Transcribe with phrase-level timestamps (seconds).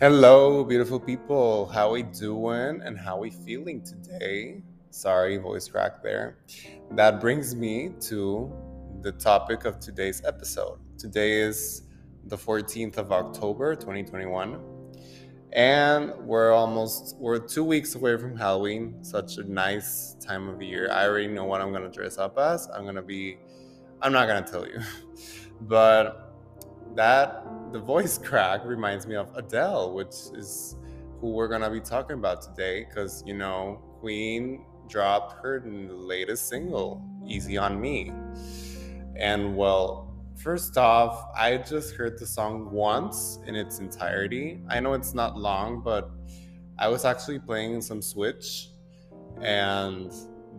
[0.00, 1.66] Hello, beautiful people.
[1.66, 4.60] How we doing and how we feeling today?
[4.90, 6.38] Sorry, voice crack there.
[6.90, 8.52] That brings me to
[9.02, 10.80] the topic of today's episode.
[10.98, 11.82] Today is
[12.24, 14.58] the 14th of October, 2021.
[15.52, 19.04] And we're almost we're 2 weeks away from Halloween.
[19.04, 20.90] Such a nice time of year.
[20.90, 22.68] I already know what I'm going to dress up as.
[22.74, 23.38] I'm going to be
[24.02, 24.80] I'm not going to tell you.
[25.60, 26.23] But
[26.94, 30.76] that the voice crack reminds me of Adele, which is
[31.20, 32.84] who we're gonna be talking about today.
[32.84, 38.12] Because you know, Queen dropped her latest single, "Easy on Me,"
[39.16, 44.62] and well, first off, I just heard the song once in its entirety.
[44.68, 46.10] I know it's not long, but
[46.78, 48.70] I was actually playing some Switch,
[49.40, 50.12] and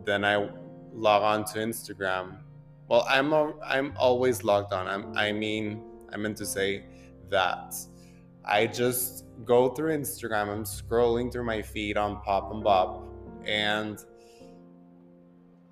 [0.06, 0.50] then I
[0.94, 2.40] log on to Instagram
[2.88, 3.34] well, I'm
[3.64, 4.88] I'm always logged on.
[4.88, 5.82] I'm, I mean,
[6.14, 6.86] I meant to say
[7.30, 7.76] that
[8.44, 10.50] I just go through Instagram.
[10.50, 13.04] I'm scrolling through my feed on Pop and Bop,
[13.46, 14.04] and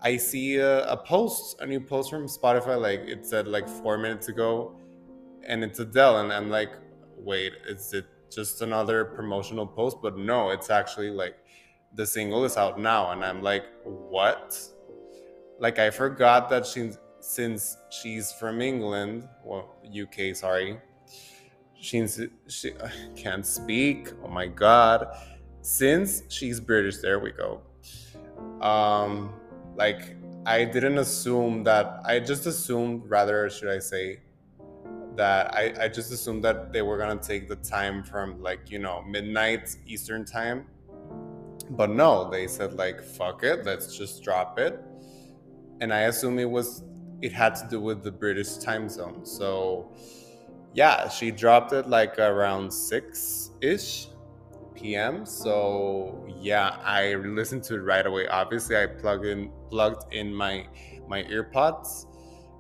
[0.02, 2.80] I see a, a post, a new post from Spotify.
[2.80, 4.76] Like it said, like four minutes ago,
[5.48, 6.72] and it's Adele, and I'm like,
[7.18, 9.98] wait, is it just another promotional post?
[10.02, 11.36] But no, it's actually like
[11.96, 14.60] the single is out now, and I'm like, what?
[15.60, 20.78] Like I forgot that she's since she's from England, well, UK, sorry.
[21.74, 22.74] She's she
[23.16, 24.12] can't speak.
[24.24, 25.08] Oh my god.
[25.62, 27.62] Since she's British, there we go.
[28.62, 29.34] Um,
[29.76, 32.02] like I didn't assume that.
[32.06, 34.20] I just assumed, rather, should I say,
[35.16, 38.80] that I, I just assumed that they were gonna take the time from like you
[38.80, 40.68] know midnight Eastern time.
[41.70, 44.78] But no, they said like fuck it, let's just drop it.
[45.80, 46.84] And I assume it was
[47.22, 49.26] it had to do with the British time zone.
[49.26, 49.92] So
[50.74, 54.08] yeah, she dropped it like around six ish
[54.74, 55.26] p.m.
[55.26, 58.28] So yeah, I listened to it right away.
[58.28, 60.68] Obviously, I plugged in plugged in my
[61.08, 62.08] my earpods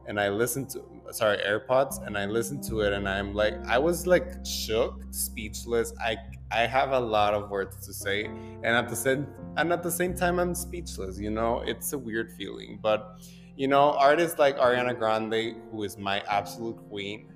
[0.08, 3.78] and I listened to sorry AirPods and I listened to it and I'm like I
[3.78, 5.94] was like shook, speechless.
[6.04, 6.18] I
[6.52, 9.92] I have a lot of words to say and at the same and at the
[9.92, 11.20] same time I'm speechless.
[11.20, 13.20] You know, it's a weird feeling, but
[13.56, 17.32] you know, artists like Ariana Grande, who is my absolute queen,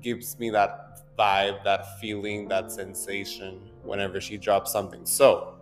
[0.00, 5.04] gives me that vibe, that feeling, that sensation whenever she drops something.
[5.04, 5.58] So,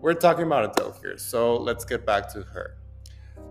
[0.00, 1.18] we're talking about Adele here.
[1.18, 2.78] So, let's get back to her.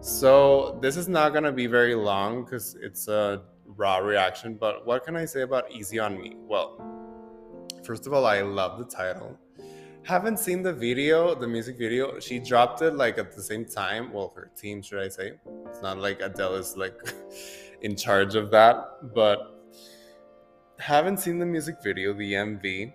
[0.02, 4.86] So, this is not going to be very long because it's a raw reaction, but
[4.86, 6.36] what can I say about Easy on Me?
[6.38, 6.82] Well,
[7.84, 9.38] first of all, I love the title
[10.06, 12.20] haven't seen the video, the music video.
[12.20, 14.14] She dropped it like at the same time.
[14.14, 15.34] Well, her team, should I say?
[15.66, 16.96] It's not like Adele is like
[17.82, 19.60] in charge of that, but
[20.78, 22.94] haven't seen the music video, the MV.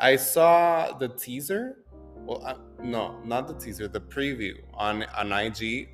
[0.00, 1.76] I saw the teaser.
[2.16, 5.90] Well, uh, no, not the teaser, the preview on on IG,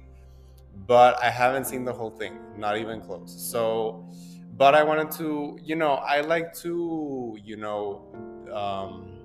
[0.86, 3.34] but I haven't seen the whole thing, not even close.
[3.50, 4.08] So,
[4.56, 8.06] but I wanted to, you know, I like to, you know,
[8.52, 9.15] um,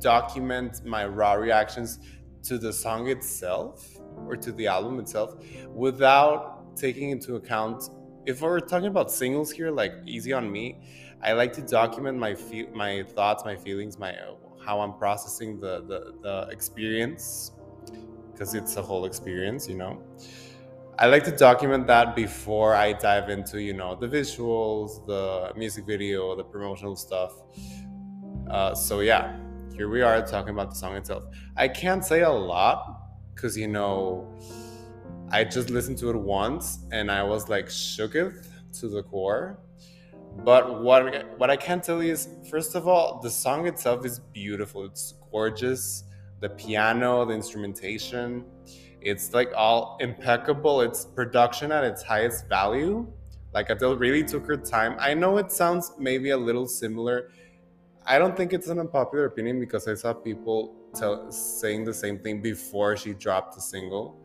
[0.00, 1.98] document my raw reactions
[2.42, 5.36] to the song itself or to the album itself
[5.68, 7.90] without taking into account
[8.26, 10.78] if we're talking about singles here like easy on me
[11.22, 12.36] i like to document my
[12.74, 14.14] my thoughts my feelings my
[14.64, 17.52] how i'm processing the the, the experience
[18.32, 20.02] because it's a whole experience you know?
[20.96, 25.86] I like to document that before i dive into you know the visuals the music
[25.86, 27.32] video the promotional stuff.
[28.48, 29.36] Uh, so yeah
[29.74, 31.24] here we are talking about the song itself.
[31.56, 33.00] I can't say a lot
[33.34, 34.32] because you know,
[35.30, 38.46] I just listened to it once and I was like shooketh
[38.80, 39.58] to the core.
[40.44, 44.20] But what what I can tell you is, first of all, the song itself is
[44.20, 44.84] beautiful.
[44.84, 46.04] It's gorgeous.
[46.40, 48.44] The piano, the instrumentation,
[49.00, 50.82] it's like all impeccable.
[50.82, 53.06] It's production at its highest value.
[53.52, 54.96] Like Adele really took her time.
[55.00, 57.30] I know it sounds maybe a little similar
[58.06, 62.18] I don't think it's an unpopular opinion because I saw people tell, saying the same
[62.18, 64.20] thing before she dropped the single.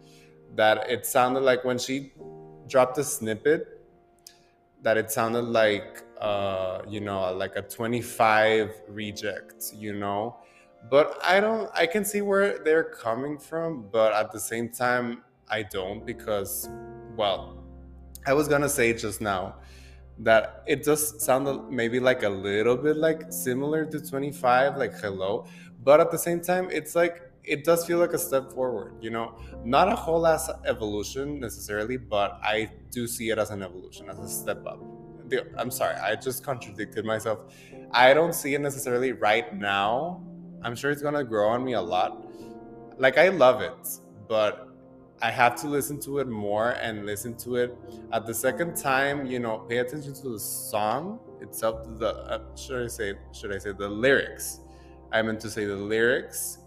[0.56, 2.12] That it sounded like when she
[2.68, 3.86] dropped a snippet,
[4.82, 10.38] that it sounded like uh, you know like a 25 reject, you know.
[10.90, 11.70] But I don't.
[11.74, 16.70] I can see where they're coming from, but at the same time, I don't because,
[17.16, 17.64] well,
[18.26, 19.56] I was gonna say just now
[20.20, 25.46] that it does sound maybe like a little bit like similar to 25 like hello
[25.84, 29.10] but at the same time it's like it does feel like a step forward you
[29.10, 29.34] know
[29.64, 34.20] not a whole ass evolution necessarily but i do see it as an evolution as
[34.20, 34.80] a step up
[35.58, 37.40] I'm sorry, I just contradicted myself.
[37.92, 40.24] I don't see it necessarily right now.
[40.64, 42.26] I'm sure it's gonna grow on me a lot.
[42.98, 43.88] Like I love it,
[44.28, 44.69] but
[45.22, 47.78] I have to listen to it more and listen to it
[48.14, 49.26] at the second time.
[49.26, 51.86] You know, pay attention to the song itself.
[51.98, 54.62] The uh, should I say should I say the lyrics?
[55.12, 56.60] I meant to say the lyrics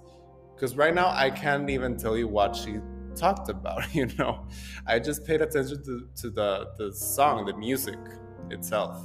[0.54, 2.78] because right now I can't even tell you what she
[3.16, 3.82] talked about.
[3.94, 4.46] You know,
[4.86, 7.98] I just paid attention to, to the the song, the music
[8.50, 9.02] itself.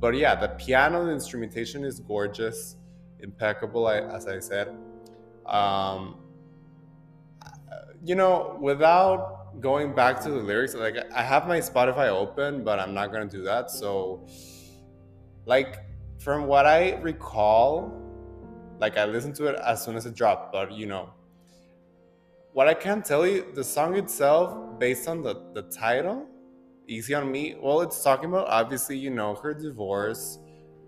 [0.00, 2.76] But yeah, the piano, the instrumentation is gorgeous,
[3.20, 3.88] impeccable.
[3.88, 4.76] as I said.
[5.46, 6.23] Um,
[8.04, 12.78] you know, without going back to the lyrics, like I have my Spotify open, but
[12.78, 13.70] I'm not gonna do that.
[13.70, 14.26] So,
[15.46, 15.78] like,
[16.18, 17.92] from what I recall,
[18.78, 21.10] like I listened to it as soon as it dropped, but you know,
[22.52, 26.26] what I can tell you, the song itself, based on the the title,
[26.86, 30.38] "Easy on Me," well, it's talking about obviously, you know, her divorce.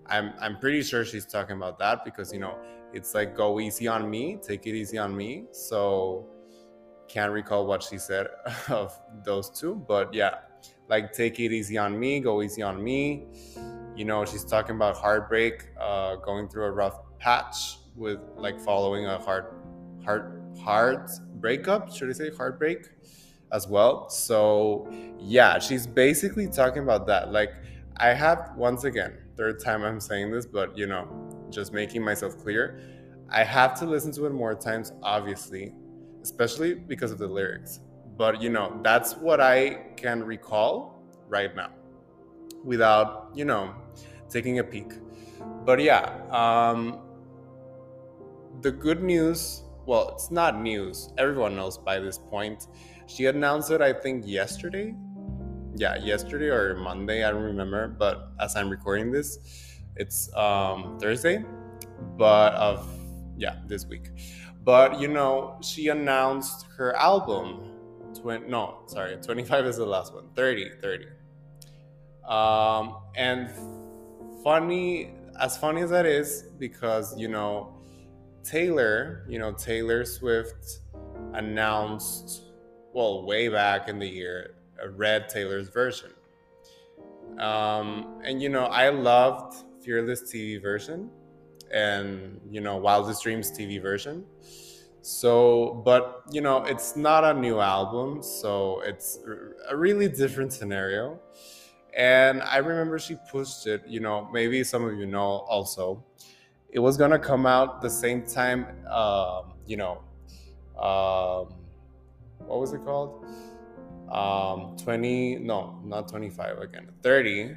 [0.07, 2.59] I'm I'm pretty sure she's talking about that because you know
[2.93, 5.47] it's like go easy on me, take it easy on me.
[5.53, 6.29] So
[7.08, 8.29] can't recall what she said
[8.69, 10.37] of those two, but yeah,
[10.88, 13.26] like take it easy on me, go easy on me.
[13.94, 19.06] You know, she's talking about heartbreak, uh, going through a rough patch with like following
[19.06, 19.55] a hard,
[20.05, 21.08] hard, hard
[21.41, 21.93] breakup.
[21.93, 22.88] Should I say heartbreak
[23.53, 24.11] as well?
[24.11, 27.32] So yeah, she's basically talking about that.
[27.32, 27.53] Like
[27.97, 31.08] I have once again, third time I'm saying this, but you know,
[31.50, 32.81] just making myself clear.
[33.31, 35.73] I have to listen to it more times, obviously,
[36.26, 37.78] especially because of the lyrics.
[38.17, 41.70] But you know, that's what I can recall right now
[42.64, 43.75] without, you know,
[44.28, 44.90] taking a peek.
[45.64, 46.05] But yeah,
[46.43, 46.99] um,
[48.61, 51.11] the good news well, it's not news.
[51.17, 52.67] Everyone knows by this point.
[53.06, 54.94] She announced it, I think, yesterday.
[55.76, 57.87] Yeah, yesterday or Monday, I don't remember.
[57.87, 59.38] But as I'm recording this,
[59.94, 61.44] it's um, Thursday,
[62.19, 62.88] but of
[63.37, 64.08] yeah, this week.
[64.67, 67.71] But you know, she announced her album.
[68.21, 70.29] Twen- no, sorry, 25 is the last one.
[70.35, 71.07] 30, 30.
[72.29, 73.49] Um, and
[74.43, 77.77] funny, as funny as that is, because you know,
[78.43, 80.81] Taylor, you know, Taylor Swift
[81.35, 82.43] announced,
[82.93, 86.11] well, way back in the year, a Red Taylor's version.
[87.39, 91.09] Um, and you know, I loved Fearless TV version
[91.73, 94.25] and you know Wildest Dreams TV version.
[95.03, 99.21] So, but you know, it's not a new album, so it's
[99.69, 101.21] a really different scenario.
[101.97, 106.05] And I remember she pushed it, you know, maybe some of you know also.
[106.71, 110.03] It was gonna come out the same time, um, you know,
[110.77, 111.55] um,
[112.39, 113.25] what was it called?
[114.11, 117.57] Um, 20, no, not 25 again, 30.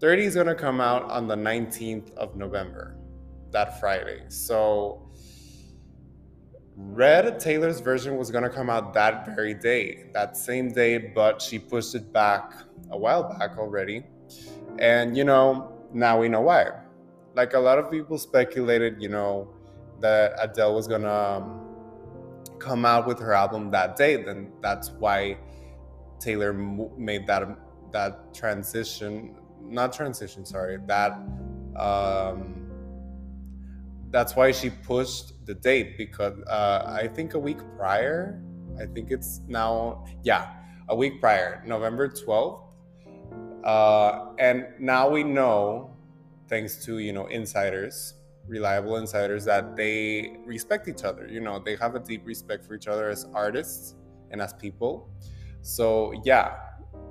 [0.00, 2.96] 30 is gonna come out on the 19th of November
[3.52, 4.24] that Friday.
[4.28, 5.10] So
[6.76, 11.58] Red Taylor's version was to come out that very day, that same day, but she
[11.58, 12.52] pushed it back
[12.90, 14.04] a while back already.
[14.78, 16.70] And, you know, now we know why.
[17.34, 19.52] Like a lot of people speculated, you know,
[20.00, 21.66] that Adele was to um,
[22.58, 24.22] come out with her album that day.
[24.22, 25.38] Then that's why
[26.18, 27.42] Taylor made that
[27.92, 31.12] that transition, not transition, sorry, that
[31.76, 32.59] um,
[34.10, 38.42] that's why she pushed the date because uh, I think a week prior,
[38.80, 40.52] I think it's now, yeah,
[40.88, 42.66] a week prior, November 12th.
[43.64, 45.96] Uh, and now we know,
[46.48, 48.14] thanks to, you know, insiders,
[48.48, 51.28] reliable insiders, that they respect each other.
[51.28, 53.94] You know, they have a deep respect for each other as artists
[54.30, 55.08] and as people.
[55.62, 56.56] So, yeah.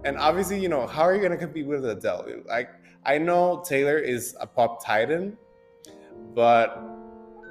[0.03, 2.43] And obviously, you know, how are you going to compete with Adele?
[2.45, 2.69] Like,
[3.05, 5.37] I know Taylor is a pop titan,
[6.33, 6.81] but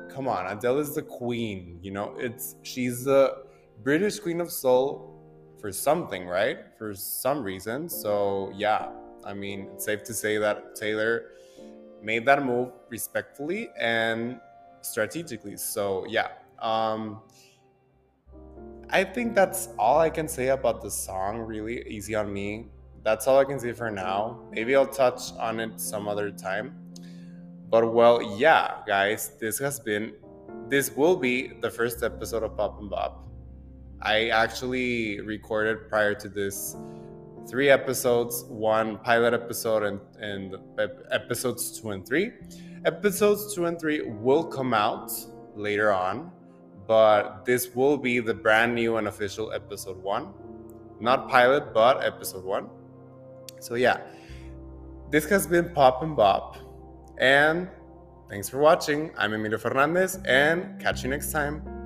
[0.09, 1.79] come on, Adele is the queen.
[1.83, 3.45] You know, it's she's the
[3.83, 5.15] British Queen of Soul
[5.61, 6.59] for something, right?
[6.79, 7.89] For some reason.
[7.89, 8.89] So yeah,
[9.25, 11.33] I mean, it's safe to say that Taylor
[12.03, 14.41] made that move respectfully and
[14.81, 15.57] strategically.
[15.57, 16.29] So yeah,
[16.61, 17.21] um,
[18.91, 21.39] I think that's all I can say about the song.
[21.39, 22.69] Really, easy on me.
[23.05, 24.41] That's all I can say for now.
[24.51, 26.75] Maybe I'll touch on it some other time.
[27.71, 30.15] But well, yeah, guys, this has been,
[30.69, 33.29] this will be the first episode of Pop and Bop.
[34.01, 36.77] I actually recorded prior to this
[37.49, 40.57] three episodes, one pilot episode, and, and
[41.11, 42.33] episodes two and three.
[42.85, 45.11] Episodes two and three will come out
[45.55, 46.31] later on,
[46.87, 50.33] but this will be the brand new and official episode one.
[51.01, 52.69] Not pilot, but episode one.
[53.61, 53.99] So, yeah
[55.11, 56.59] this has been Pop and Bop.
[57.19, 57.69] And
[58.31, 59.11] thanks for watching.
[59.17, 61.78] I'm Emilio Fernandez, and catch you next time.